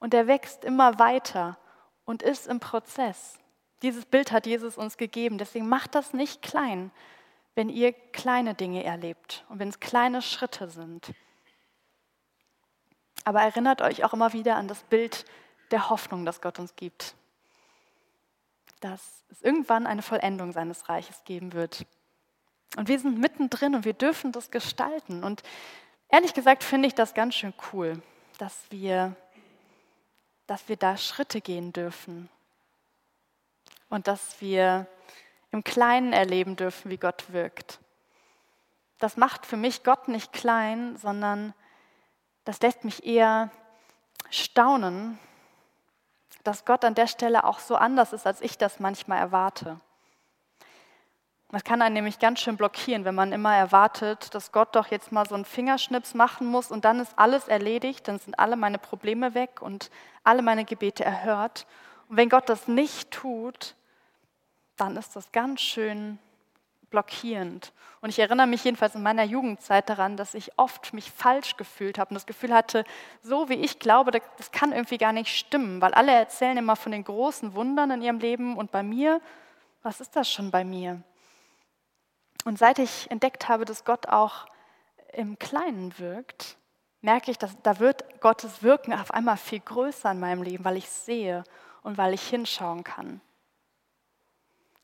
und 0.00 0.14
der 0.14 0.26
wächst 0.26 0.64
immer 0.64 0.98
weiter 0.98 1.56
und 2.10 2.22
ist 2.22 2.48
im 2.48 2.58
Prozess. 2.58 3.38
Dieses 3.82 4.04
Bild 4.04 4.32
hat 4.32 4.44
Jesus 4.44 4.76
uns 4.76 4.96
gegeben, 4.96 5.38
deswegen 5.38 5.68
macht 5.68 5.94
das 5.94 6.12
nicht 6.12 6.42
klein, 6.42 6.90
wenn 7.54 7.68
ihr 7.68 7.92
kleine 7.92 8.54
Dinge 8.54 8.82
erlebt 8.82 9.44
und 9.48 9.60
wenn 9.60 9.68
es 9.68 9.78
kleine 9.78 10.20
Schritte 10.20 10.68
sind. 10.68 11.12
Aber 13.22 13.42
erinnert 13.42 13.80
euch 13.80 14.02
auch 14.02 14.12
immer 14.12 14.32
wieder 14.32 14.56
an 14.56 14.66
das 14.66 14.82
Bild 14.82 15.24
der 15.70 15.88
Hoffnung, 15.88 16.24
das 16.24 16.40
Gott 16.40 16.58
uns 16.58 16.74
gibt. 16.74 17.14
Dass 18.80 19.22
es 19.28 19.40
irgendwann 19.42 19.86
eine 19.86 20.02
Vollendung 20.02 20.50
seines 20.50 20.88
Reiches 20.88 21.22
geben 21.24 21.52
wird. 21.52 21.86
Und 22.76 22.88
wir 22.88 22.98
sind 22.98 23.18
mittendrin 23.18 23.76
und 23.76 23.84
wir 23.84 23.92
dürfen 23.92 24.32
das 24.32 24.50
gestalten. 24.50 25.22
Und 25.22 25.44
ehrlich 26.08 26.34
gesagt 26.34 26.64
finde 26.64 26.88
ich 26.88 26.94
das 26.96 27.14
ganz 27.14 27.36
schön 27.36 27.54
cool, 27.72 28.02
dass 28.38 28.66
wir, 28.70 29.14
dass 30.50 30.68
wir 30.68 30.76
da 30.76 30.96
Schritte 30.96 31.40
gehen 31.40 31.72
dürfen. 31.72 32.28
Und 33.88 34.08
dass 34.08 34.40
wir 34.40 34.88
im 35.52 35.62
Kleinen 35.62 36.12
erleben 36.12 36.56
dürfen, 36.56 36.90
wie 36.90 36.96
Gott 36.96 37.32
wirkt. 37.32 37.78
Das 38.98 39.16
macht 39.16 39.46
für 39.46 39.56
mich 39.56 39.84
Gott 39.84 40.08
nicht 40.08 40.32
klein, 40.32 40.96
sondern 40.96 41.54
das 42.44 42.60
lässt 42.62 42.82
mich 42.82 43.06
eher 43.06 43.52
staunen, 44.28 45.20
dass 46.42 46.64
Gott 46.64 46.84
an 46.84 46.96
der 46.96 47.06
Stelle 47.06 47.44
auch 47.44 47.60
so 47.60 47.76
anders 47.76 48.12
ist, 48.12 48.26
als 48.26 48.40
ich 48.40 48.58
das 48.58 48.80
manchmal 48.80 49.20
erwarte. 49.20 49.78
Das 51.52 51.64
kann 51.64 51.82
einen 51.82 51.94
nämlich 51.94 52.20
ganz 52.20 52.40
schön 52.40 52.56
blockieren, 52.56 53.04
wenn 53.04 53.14
man 53.16 53.32
immer 53.32 53.54
erwartet, 53.54 54.32
dass 54.34 54.52
Gott 54.52 54.76
doch 54.76 54.86
jetzt 54.86 55.10
mal 55.10 55.26
so 55.26 55.34
einen 55.34 55.44
Fingerschnips 55.44 56.14
machen 56.14 56.46
muss 56.46 56.70
und 56.70 56.84
dann 56.84 57.00
ist 57.00 57.12
alles 57.16 57.48
erledigt, 57.48 58.06
dann 58.06 58.20
sind 58.20 58.38
alle 58.38 58.54
meine 58.54 58.78
Probleme 58.78 59.34
weg 59.34 59.60
und 59.60 59.90
alle 60.22 60.42
meine 60.42 60.64
Gebete 60.64 61.04
erhört. 61.04 61.66
Und 62.08 62.16
wenn 62.16 62.28
Gott 62.28 62.48
das 62.48 62.68
nicht 62.68 63.10
tut, 63.10 63.74
dann 64.76 64.96
ist 64.96 65.16
das 65.16 65.32
ganz 65.32 65.60
schön 65.60 66.18
blockierend. 66.90 67.72
Und 68.00 68.10
ich 68.10 68.18
erinnere 68.20 68.46
mich 68.46 68.62
jedenfalls 68.64 68.94
in 68.94 69.02
meiner 69.02 69.24
Jugendzeit 69.24 69.88
daran, 69.88 70.16
dass 70.16 70.34
ich 70.34 70.52
oft 70.56 70.92
mich 70.94 71.10
falsch 71.10 71.56
gefühlt 71.56 71.98
habe 71.98 72.10
und 72.10 72.14
das 72.14 72.26
Gefühl 72.26 72.54
hatte, 72.54 72.84
so 73.22 73.48
wie 73.48 73.54
ich 73.54 73.80
glaube, 73.80 74.12
das 74.12 74.52
kann 74.52 74.72
irgendwie 74.72 74.98
gar 74.98 75.12
nicht 75.12 75.36
stimmen, 75.36 75.80
weil 75.80 75.94
alle 75.94 76.12
erzählen 76.12 76.56
immer 76.56 76.76
von 76.76 76.92
den 76.92 77.04
großen 77.04 77.54
Wundern 77.54 77.90
in 77.90 78.02
ihrem 78.02 78.18
Leben 78.18 78.56
und 78.56 78.70
bei 78.70 78.82
mir, 78.82 79.20
was 79.82 80.00
ist 80.00 80.14
das 80.14 80.30
schon 80.30 80.50
bei 80.50 80.64
mir? 80.64 81.02
Und 82.44 82.58
seit 82.58 82.78
ich 82.78 83.10
entdeckt 83.10 83.48
habe, 83.48 83.64
dass 83.64 83.84
Gott 83.84 84.08
auch 84.08 84.46
im 85.12 85.38
Kleinen 85.38 85.98
wirkt, 85.98 86.56
merke 87.00 87.30
ich, 87.30 87.38
dass 87.38 87.56
da 87.62 87.78
wird 87.78 88.20
Gottes 88.20 88.62
Wirken 88.62 88.92
auf 88.92 89.12
einmal 89.12 89.36
viel 89.36 89.60
größer 89.60 90.10
in 90.10 90.20
meinem 90.20 90.42
Leben, 90.42 90.64
weil 90.64 90.76
ich 90.76 90.88
sehe 90.88 91.44
und 91.82 91.98
weil 91.98 92.14
ich 92.14 92.28
hinschauen 92.28 92.84
kann. 92.84 93.20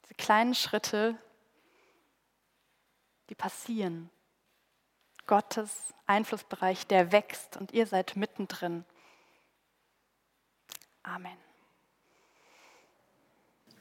Diese 0.05 0.14
kleinen 0.14 0.55
Schritte, 0.55 1.16
die 3.29 3.35
passieren. 3.35 4.11
Gottes 5.27 5.92
Einflussbereich, 6.07 6.87
der 6.87 7.11
wächst 7.11 7.57
und 7.57 7.73
ihr 7.73 7.87
seid 7.87 8.14
mittendrin. 8.14 8.85
Amen. 11.03 11.45